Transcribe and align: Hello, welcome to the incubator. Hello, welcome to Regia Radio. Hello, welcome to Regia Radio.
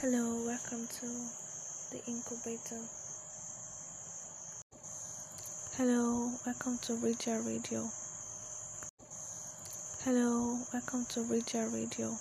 Hello, 0.00 0.46
welcome 0.46 0.86
to 0.86 1.06
the 1.90 2.00
incubator. 2.06 2.78
Hello, 5.76 6.30
welcome 6.46 6.78
to 6.82 6.94
Regia 7.02 7.40
Radio. 7.44 7.90
Hello, 10.04 10.56
welcome 10.72 11.04
to 11.08 11.22
Regia 11.24 11.66
Radio. 11.74 12.16